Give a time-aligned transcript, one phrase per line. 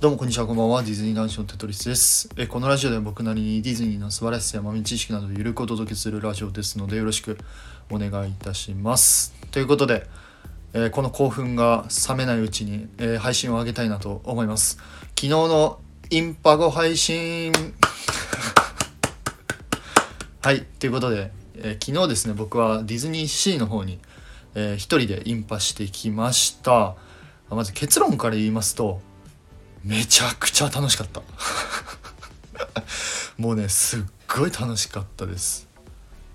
[0.00, 0.82] どうもこんにちは、こんばんは。
[0.82, 2.28] ディズニー男子のテトリスです。
[2.36, 7.38] えこのラジオでは僕なりにディズニーの素晴らしさや豆知識などをゆるくお届けするラジオですのでよろしく
[7.90, 9.32] お願いいたします。
[9.50, 10.06] ということで、
[10.74, 14.76] えこの興奮が冷めないうちに、え配信を上げたいなと思います。
[15.10, 15.78] 昨日の
[16.10, 17.52] インパゴ配信
[20.42, 24.00] はい、ということで、え昨日ですね、僕はディズニーシーの方に、
[24.54, 26.94] えー一人でインパしてきました。
[27.48, 29.00] まず結論から言いますと、
[29.84, 31.22] めちゃくちゃ楽しかった。
[33.38, 35.68] もうねすっごい楽しかったです。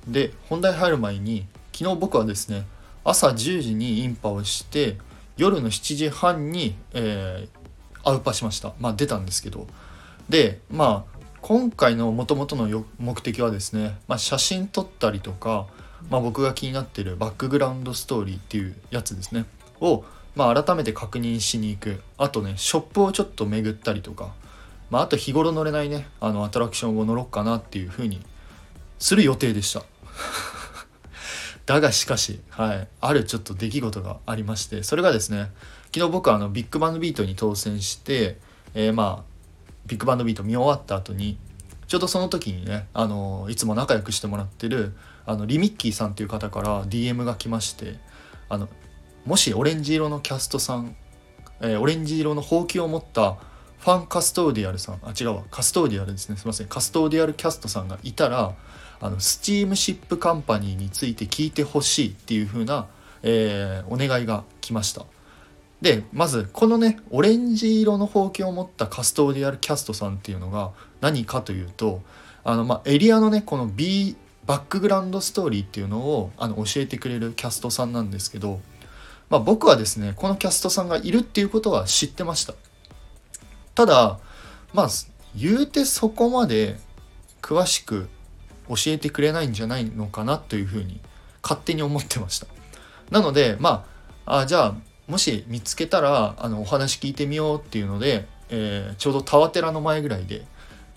[0.07, 2.65] で本題入る前に昨日僕はですね
[3.03, 4.97] 朝10時にインパをして
[5.37, 7.59] 夜の7時半に、えー
[8.03, 8.73] アウパしました。
[8.79, 9.67] まあ出たんですけど。
[10.29, 15.67] でまあ今回の元々の目的はですね、まあ、写真撮ったりとか、
[16.09, 19.45] まあ、僕が気になってるバックグラウンドストーリーっていうやつですね。
[19.79, 20.03] を
[20.39, 22.01] まあ、改めて確認しに行く。
[22.17, 24.33] あとねショップをちょっと巡ったりとか、
[24.89, 28.21] まあ、あと日頃乗れないねあのアトラクションを乗ろうかなっていう風に
[28.99, 29.83] する予定でした。
[31.67, 34.81] だがしかし、はい、あるちょっと出来事がありまして。
[34.83, 35.51] それがですね
[35.93, 38.37] 昨日僕はあのビッグバンドビートに当選して、
[38.73, 39.29] えーまあ
[39.87, 41.37] ビッグバンドビート見終わった後に
[41.87, 44.93] ちょうどその時にねあのいつも仲良くしてもらってる
[45.25, 47.95] あのリミッキーさんという方から DM が来まして
[48.47, 48.69] あの
[49.29, 50.95] もしオレンジ色のキャストさん、
[51.61, 53.37] えーオレンジ色のほうきを持った
[53.77, 55.43] ファンカストーディアルさんあ違うわ。
[55.51, 56.35] カストーディアルですね。
[56.35, 56.67] すいません。
[56.67, 58.55] カストーディアルキャストさんがいたら
[58.99, 62.87] あのスチームシップカンパニーについて聞いてほしいっていう風な、
[63.21, 65.05] えーお願いが来ました。
[65.79, 72.01] でまずこのねオレンジ色のほうきを持ったカストーディアルキャストさんっていうのが何かというと
[72.43, 74.15] あの、まあ、エリアのねこの B
[74.47, 78.59] バックグラウンドストーリーっていうのをあの教えてくれるキャストさんなんですけど
[79.29, 82.53] まあ、僕はですねこのキャストさんがいるっていうことは知ってました。
[83.75, 84.19] ただ
[84.73, 84.89] まあ
[85.35, 86.77] 言うてそこまで
[87.41, 88.09] 詳しく
[88.67, 90.99] 教えてくれないんじゃないのかなというふうに
[91.41, 92.47] 勝手に思ってました。
[93.11, 93.85] なのでま
[94.25, 94.75] ああじゃあ
[95.07, 100.45] もし見つけたらあのお話聞いてみようっていうので、えーちょうどタワテラの前ぐらいで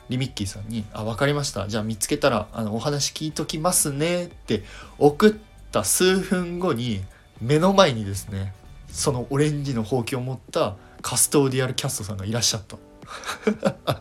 [0.08, 1.68] リミッキーさんに「あ分かりました。
[1.68, 4.64] じゃあ見つけたらあのお話聞いときますね」って
[4.98, 5.34] 送っ
[5.70, 7.02] た数分後に
[7.42, 8.54] 目の前にですね
[8.88, 12.76] そのオレンジのほうきを持ったカストーディアルキャストさんがいらっしゃった。
[13.84, 14.00] あ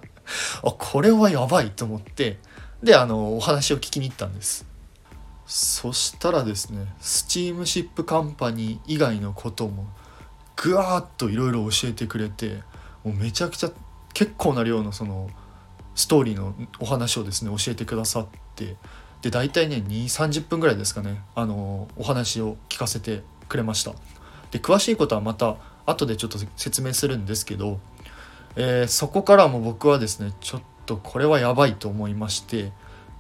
[0.62, 2.40] これはやばいと思って
[2.81, 4.66] であのお話を聞きに行ったんです。
[5.46, 9.88] そしたらですねスチームシップカンパニー以外のことも
[10.56, 12.62] ぐわーっといろいろ教えてくれて
[13.03, 13.72] もうめちゃくちゃ
[14.13, 15.30] 結構な量のその
[15.96, 18.78] ストーリーのお話をですね教えてくださって
[19.22, 21.22] で大体ね2 3 0分ぐらいですかね。
[21.36, 23.94] あのお話を聞かせてくれました。
[24.52, 27.80] で詳しいことはまた後でちょっと説明するんですけど、
[28.56, 32.72] えーそこからも僕はですねちょっとこれはやばいと思いまして、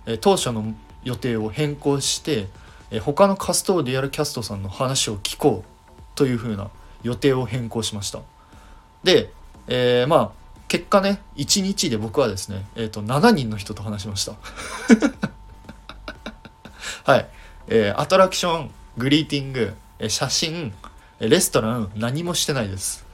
[0.05, 0.73] え当初の
[1.03, 2.47] 予定を変更して、
[2.89, 6.69] え他のカストーディアルキャストさんの話を聞こうというふうな
[7.03, 8.19] 予定を変更しました。
[9.03, 9.31] で、
[9.67, 14.35] えーまあ結果ね1日で僕はですね、えー、と7人の人と話しました。
[17.03, 17.27] はい、
[17.67, 20.73] えーアトラクショングリーティング、えー写真
[21.19, 23.05] レストラン何もしてないです。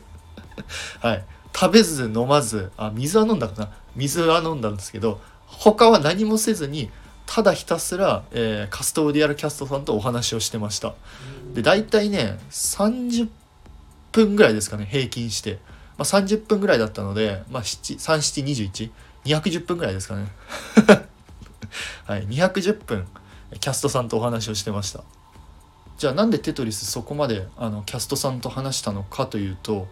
[1.00, 1.24] はい。
[1.54, 3.70] 食べず飲まずあ水は飲んだかな？
[3.94, 6.90] 水は飲んだんですけど他は何もせずに
[7.26, 10.94] ただひたすら、えーカストーディアルキャストさんとお話をしてました。
[11.54, 13.28] で大体ね30
[14.12, 15.58] 分ぐらいですかね平均して、
[15.98, 18.90] まあ、30分ぐらいだったので、まあ、3721。
[19.24, 20.26] 210分ぐらいですかね。
[22.04, 23.06] はい210分
[23.60, 25.04] キャストさんとお話をしてました。
[25.98, 29.86] じゃあなんでテトリスそこまであのキャストさんと話したのかというと、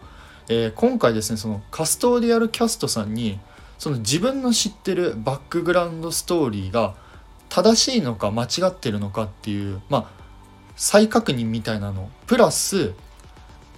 [0.49, 3.39] えー今回ですねそのカストーディアルキャストさんに
[3.77, 6.95] その自分の知ってるバックグラウンドストーリーが
[7.49, 10.25] 正しいのか間違ってるのかっていうまあ
[10.75, 12.09] 再確認みたいなの。
[12.27, 12.93] プラス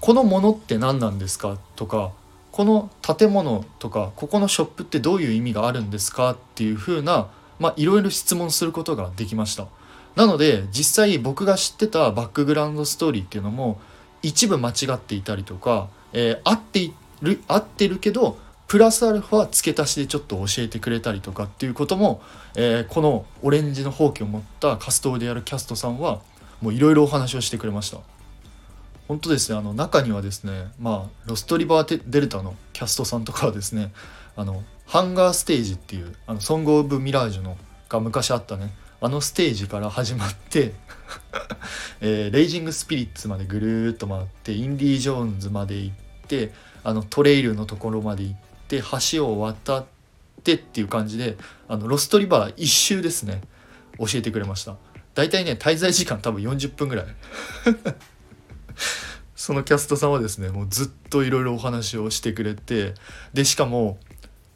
[0.01, 2.11] このものって何なんですかとか
[2.51, 7.27] この建物とかここのショップってどういう意味があるんですかっていう風な
[7.59, 9.67] まあいろいろ質問することができました。
[10.15, 13.79] なので実際僕が知ってたバックグラウンドストーリーっていうのも
[14.23, 18.37] 一部間違っていたりとか、えー合っている合ってるけど
[18.67, 22.21] プラスアルファ付け足しでちょっと教えてくれたりとかっていうことも、
[22.55, 26.19] えーこのオレンジのほうきを持ったカストーディアルキャストさんは
[26.61, 27.99] もういろいろお話をしてくれました。
[29.07, 33.93] 本当ですねあの中にはですねまあロストリバーデルタのキャストさんとかはですね
[34.35, 37.57] あのハンガーステージっていうあのソング・オブ・ミラージュの
[37.89, 38.71] が昔あったね。
[38.99, 40.73] あのステージから始まって、
[42.01, 45.95] えーレイジング・スピリッツまでぐるーっと回ってインディ・ージョーンズまで行っ
[46.27, 46.53] て
[46.83, 48.35] あのトレイルのところまで行っ
[48.67, 48.81] て
[49.11, 49.85] 橋を渡っ
[50.43, 51.37] てっていう感じで
[51.67, 53.41] あのロストリバー一周ですね。
[53.99, 54.77] 教えてくれました。
[55.15, 57.05] 大体ね滞在時間多分40分ぐらい。
[59.35, 62.95] そのキャストさんはですねもうずっといろいろお話をしてくれて
[63.33, 63.99] でしかも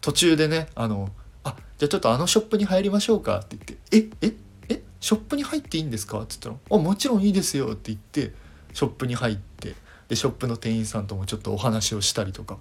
[0.02, 1.10] 途中でねあの
[1.44, 3.58] 「あじゃあちょっとあのショップに入りましょうか」って
[3.92, 4.36] 言って「ええ
[4.70, 8.34] えショップに入っていいんですか?」って言ったら「あもちろんいいですよ」って言って
[8.74, 9.76] ショップに入って
[10.10, 12.58] でショップの店員さんともちょっとお話をしたりとか、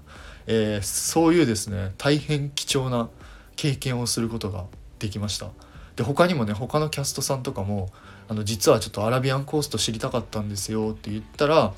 [0.47, 3.09] えー、そういうですね大変貴重な
[3.57, 4.67] 経験をすることが
[5.01, 5.49] できました
[5.97, 7.91] で他にもね他のキャストさんとかも
[8.29, 11.73] あの実はちょっとアラビアンコースト知りたかったんですよって言ったら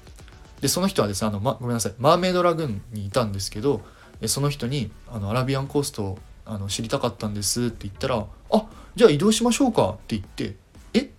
[0.61, 3.81] でその人はですねあの、ま、ごめんなさいマーメイドラグーンにいたんですけど
[4.29, 10.57] その人にあの「アラビアンコーストをあの知りたかったんです」って言ったら「あじゃあ移動しましょうか」って言って
[10.95, 11.11] 「え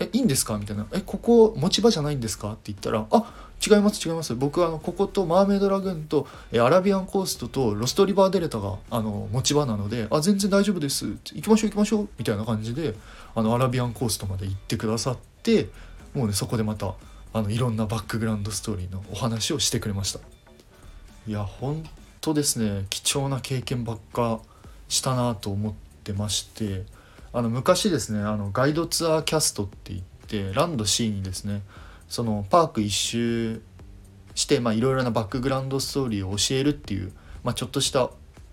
[0.00, 4.36] えいいんですか?」みたいな「えここ持ち場じゃないんですか?」って言ったら「あ違います違います。
[4.36, 11.06] 僕はあのこことマーメイドラグーンとえアラビアンコーストとロストリバーデルタがあの持ち場なのであ全然大丈夫です。
[11.34, 12.08] 行きましょう行きましょう。
[12.18, 12.94] みたいな感じで
[13.34, 15.70] あのアラビアンコーストまで行ってくださって
[16.14, 16.94] もうねそこでまた
[17.32, 20.20] あのいろんなバックグラウンドストーリーのお話をしてくれました。
[21.26, 21.82] いや本
[22.20, 24.40] 当ですね貴重な経験ばっか
[24.88, 25.72] したなと思っ
[26.04, 26.84] てまして
[27.32, 31.62] あの昔ですねあのガイドツアーキャストって言ってランド C にですね
[32.08, 33.60] そのパーク一周
[34.34, 37.12] していろいろなバックグラウンドストーリーを教えるっていう、
[37.42, 38.10] まあ、ちょっとした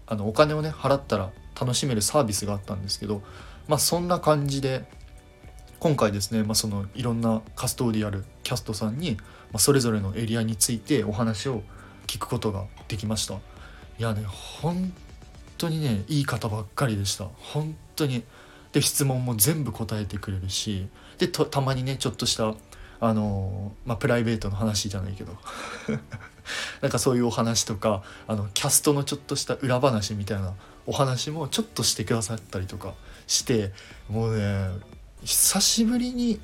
[0.07, 3.21] あのお金をね払ったら楽しめるサービスがあったんですけど、
[3.67, 4.85] まあ、そんな感じで
[5.79, 9.17] 今回ですね、まあ、そのいろんなカストーディアルキャストさんに、
[9.51, 11.61] ま、それぞれのエリアについてお話を
[12.07, 13.35] 聞くことができました。
[13.97, 14.93] いやね本
[15.57, 17.25] 当にねいい方ばっかりでした。
[17.37, 18.23] 本当に。
[18.73, 20.87] で質問も全部答えてくれるし。
[21.17, 22.53] でたまにねちょっとした
[23.01, 25.37] あのまあ、プライベートの話じゃないけど。
[26.81, 30.53] なんかそういうお話とかあのキャストのちょっとした裏話みたいな
[30.85, 32.93] お話もちょっとしてくださったりとか
[33.25, 33.73] して
[34.09, 34.69] もうね
[35.23, 36.39] 久しぶりに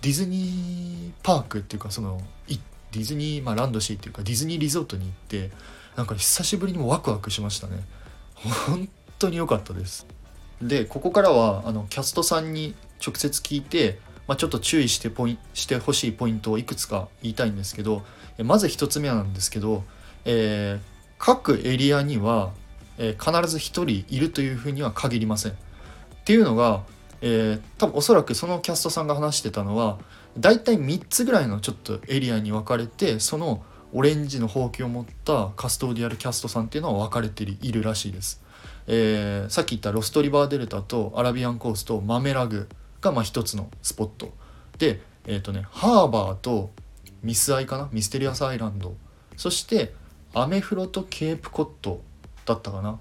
[0.00, 5.50] ディズニーパークっていうかそのディズニー、まあ、ランドシーっていうかディズニーリゾートに行って
[5.96, 7.84] なんか久しぶりにもワクワクしましたね
[8.34, 10.06] 本当に良かったです
[10.60, 12.74] でここからはあのキャストさんに
[13.04, 18.02] 直接聞いてまあ、ちょっと注意してポイしてほしいポイントをいくつか言いたいんですけど
[18.38, 19.84] まず1つ目なんですけど、
[20.24, 20.80] えー、
[21.18, 22.52] 各エリアには、
[22.98, 25.52] えー、必ず1人いるというふうには限りません。
[25.52, 25.54] っ
[26.24, 26.82] ていうのが、
[27.20, 29.98] えー、多分おそらくそのキャストさんが話してたのは
[30.38, 33.62] 大体3つぐらいのちょっとエリアに分かれてその
[33.92, 38.42] オレンジのほうきを持ったカストーディアルキャストさんっていうのは分かれているらしいです。
[38.86, 42.68] えー、さっき言ったロストリバーデルタとアラビアンコーストとマメラグ
[43.00, 44.32] がまあ一つのスポット。
[44.78, 46.70] でえっ、ー、とねハーバーと
[47.22, 47.88] ミスアイかな？
[47.92, 48.94] ミステリアスアイランド。
[49.36, 49.92] そして
[50.34, 52.02] アメフロとケープコッド
[52.46, 52.98] だったかな？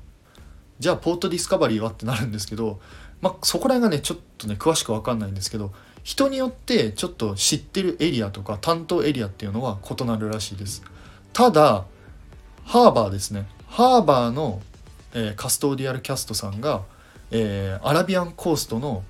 [0.79, 1.89] じゃあポートディスカバリーは？
[1.89, 2.79] ってなるんですけど
[3.21, 5.71] まあそこら辺がねちょっとね詳しく分かんないんですけど
[6.03, 10.83] 人によってちょっと知ってるエリアとか担当エリアっていうのは異なるらしいです。
[11.33, 11.85] ただ
[12.65, 13.47] ハーバーですね。
[13.67, 14.61] ハーバーの、
[15.13, 16.83] えー、カストーディアルキャストさんが、
[17.31, 19.03] えー、アラビアンコーストの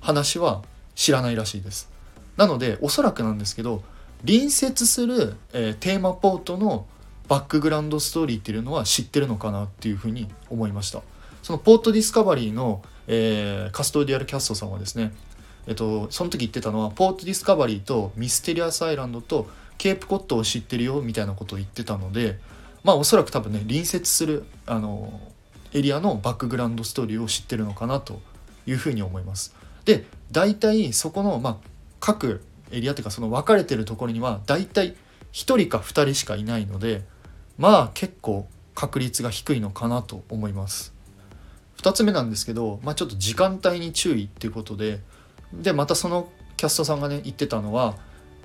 [0.00, 0.62] 話は
[0.94, 1.90] 知らないらしいです。
[2.36, 3.82] なのでおそらくなんですけど
[4.26, 6.86] 隣接する、えー、テーマポートの
[7.28, 11.02] バックグラウンドストーリーっていうのは知ってるのかなっていうふうに思いました。
[11.42, 15.12] そのポートディスカバリーの、えー、カストーディアルキャストさんはですね
[15.66, 22.38] えっとその時言ってたのはポートディスカバリーとミステリアスアイランドとケープコットを知ってるよみたいなことを言ってたので
[22.82, 25.20] まあおそらく多分ね隣接するあの
[25.72, 28.20] エリアのバックグラウンドストーリーを知ってるのかなと
[28.66, 29.54] いうふうに思います。
[29.84, 31.56] で大体そこの、まあ、
[32.00, 34.94] 各エリアっていうかその分かれてるところには大体
[35.32, 37.02] 1人か2人しかいないので
[37.58, 40.94] まあ結構確率が低いのかなと思います。
[41.78, 45.00] 2つ目なんですけど、まあ、ちょっと時間帯に注意っていうことで
[45.62, 47.96] でまたそのキャストさんがね言ってたのは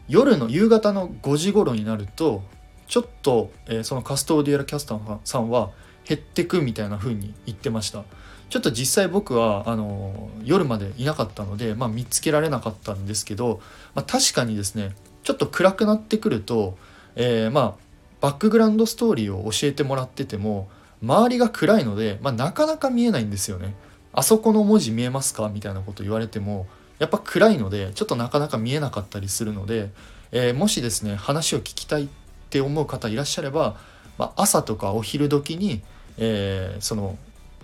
[0.08, 2.44] 夜の夕方の5時頃になると
[2.88, 5.72] ちょっと、えー、そのカストーディアルキャスターさんは
[6.08, 8.04] 減ってくみたいな風に言ってました
[8.50, 13.62] ちょっと実際僕はあの夜までいなかったので、まあ、見つけられなかったんですけど、
[13.94, 16.78] まあ、確かにですねちょっと暗くなってくると、
[17.16, 17.90] えー、まあ
[18.22, 20.70] バックグラウンドストーリーを教えてもらってても
[21.02, 23.76] 周りが暗いので、まあ、なかなか見えないんですよね。
[24.12, 25.48] あそこの文字見えますか？
[25.48, 26.68] みたいなこと言われても
[27.00, 29.90] やっぱ暗いのでちょっとなかなか見えなかったりするので、
[30.32, 32.08] えー、もしですね話を聞きたいっ
[32.50, 33.78] て思う方いらっしゃれば、
[34.18, 35.82] まあ、朝とかお昼時に、
[36.18, 37.18] えー、その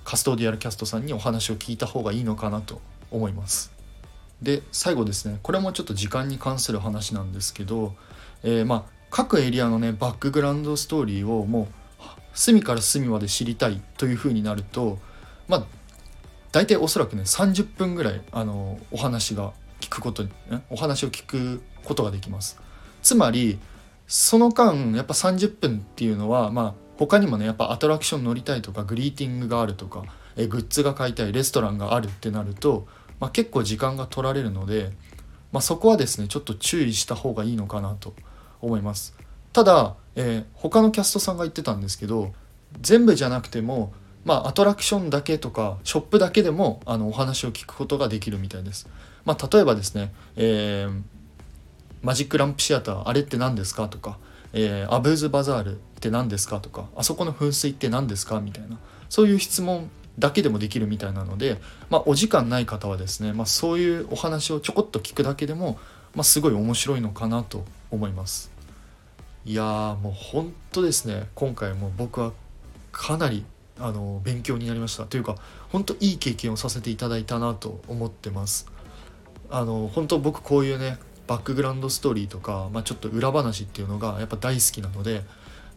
[0.04, 3.74] カストーディアルキャストさんにお話を聞いた方がいいのかなと思います。
[4.42, 7.96] で最後ですねこれもちょっと時間に関する話なんですけど、
[8.44, 15.00] えー、まあ各エリアのねバックグラウンドストーリーをもう隅から隅まで知りたいというふうになると
[15.48, 15.66] まあ
[16.56, 22.62] 大体おそらくね30分ぐらいあのお話が聞くことに、ね、お話を聞くことができます。
[23.04, 23.60] つまり
[24.08, 30.06] その間やっぱ30分っていうのはまあ他にもねやっぱアトラクション乗りたいとかグリーティングがあるとか
[30.38, 32.88] えグッズが買いたいレストランがあるってなると、
[33.20, 34.94] まあ、結構時間が取られるので、
[35.52, 38.14] まあ、そこはですねちょっと注意した方がいいのかなと
[38.62, 39.14] 思います
[39.52, 42.32] ただ、えー、他のキャストさんが言ってたんですけど
[42.80, 43.94] 全部じゃなくても
[44.26, 48.90] まあ、アトラクションだけとかショップだけでもあのお話を聞くことができるみたいです。
[49.24, 51.02] まあ、例えばですね、えー、
[52.02, 54.18] マジックランプシアターあれって何ですかとか、
[54.54, 58.78] えー、アブーズバザールって何ですかとかあそこの噴水って何ですかみたいな
[59.10, 59.90] そういう質問
[60.20, 65.80] だけでもできるみたいなので、まあ、お時間ない方はですね、まあ、そういうお話をちょこっと聞くだけでも、
[66.14, 68.52] まあ、すごい面白いのかなと思います
[69.46, 72.32] いやーもう本当ですね今回も僕は
[72.92, 73.46] かなり
[73.80, 75.06] あの勉強になりました。
[75.06, 75.36] というか
[75.70, 78.68] 本当いい経験をさせていただいたなと思ってます。
[79.50, 85.24] あの本当僕こういうねバックグラウンドストーリーとか、まあ、ちょっと裏話っていうのがやっぱ大好きなので、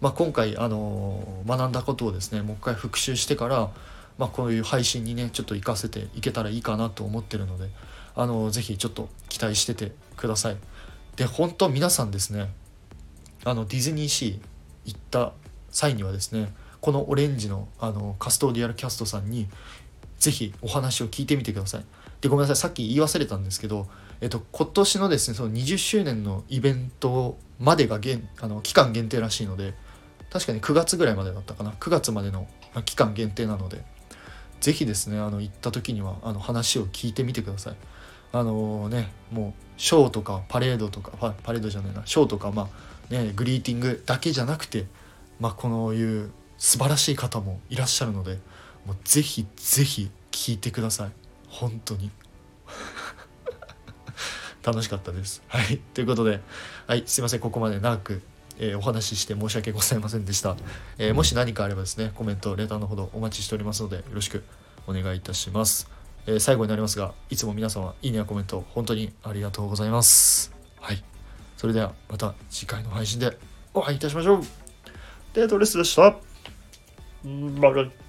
[0.01, 3.71] まあ、今回あの学んだことをですねもう一回復習してから
[4.19, 7.71] まあ、こういう配信にねちょっと活かせていけたらいいかなと思ってるので
[8.15, 10.57] あのぜひちょっと期待しててください。
[11.17, 12.51] で本当皆さんですね
[13.45, 14.41] あのディズニーシー
[14.87, 15.33] 行った
[15.71, 19.49] 際にはですねこのオレンジのあのカストーディアルキャストさんに
[20.19, 21.85] ぜひお話を聞いてみてください。
[22.21, 22.57] でごめんなさい。
[22.57, 23.87] さっき言い忘れたんですけど、
[24.21, 29.75] えっと、今年のですねその20周年のイベントまでが限あの期間限定らしいので
[30.31, 31.71] 確かに9月ぐらいまでだったかな。
[31.73, 32.47] 9月までの
[32.85, 33.85] 期間限定なので
[34.61, 37.77] ぜひですねあの行った時にはあの話を聞いてみてください。
[38.33, 42.03] あのねもうショーとかパレードとかパレードじゃないな。
[42.05, 42.69] ショーとかま
[43.11, 44.87] あねグリーティングだけじゃなくて
[45.41, 48.39] まあこのいう素晴らしい方もいらっしゃるので
[48.85, 51.11] もうぜひぜひ聞いてください。
[51.49, 52.11] 本当に。
[54.63, 55.43] 楽しかったです。
[55.49, 55.79] はい。
[55.95, 56.41] ということで
[56.87, 57.05] はい。
[57.07, 57.41] すいません。
[57.41, 58.23] ここまで長く
[58.59, 60.57] えー、お話しして申し訳ございませんでした、
[60.99, 64.43] えー、もし何かあればですねコメントレターのほどお待ちしておりますのでよろしく
[64.89, 65.89] お願いいたします、
[66.27, 70.53] えー、最後になりますがいつも皆様いいねやコメント本当にありがとうございます。
[70.81, 71.03] はい。
[71.57, 73.37] それではまた次回の配信で
[73.75, 74.41] お会いいたしましょう。
[75.35, 76.28] デートレスでした
[77.61, 78.08] バイバイ